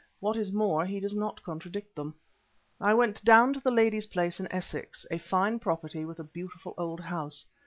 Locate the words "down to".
3.23-3.59